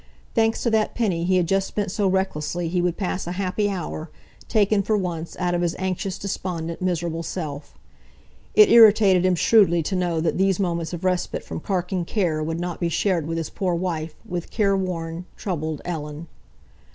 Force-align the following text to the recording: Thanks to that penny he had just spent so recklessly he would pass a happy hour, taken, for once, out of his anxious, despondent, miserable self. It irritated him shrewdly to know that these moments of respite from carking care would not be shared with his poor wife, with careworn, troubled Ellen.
Thanks 0.33 0.63
to 0.63 0.71
that 0.71 0.95
penny 0.95 1.25
he 1.25 1.35
had 1.37 1.47
just 1.47 1.67
spent 1.67 1.91
so 1.91 2.07
recklessly 2.07 2.67
he 2.67 2.81
would 2.81 2.97
pass 2.97 3.27
a 3.27 3.33
happy 3.33 3.69
hour, 3.69 4.09
taken, 4.49 4.81
for 4.81 4.97
once, 4.97 5.37
out 5.37 5.53
of 5.53 5.61
his 5.61 5.75
anxious, 5.77 6.17
despondent, 6.17 6.81
miserable 6.81 7.21
self. 7.21 7.77
It 8.55 8.71
irritated 8.71 9.23
him 9.27 9.35
shrewdly 9.35 9.83
to 9.83 9.95
know 9.95 10.19
that 10.19 10.39
these 10.39 10.59
moments 10.59 10.91
of 10.91 11.03
respite 11.03 11.43
from 11.43 11.59
carking 11.59 12.03
care 12.03 12.41
would 12.41 12.59
not 12.59 12.79
be 12.79 12.89
shared 12.89 13.27
with 13.27 13.37
his 13.37 13.51
poor 13.51 13.75
wife, 13.75 14.15
with 14.27 14.49
careworn, 14.49 15.25
troubled 15.35 15.83
Ellen. 15.85 16.25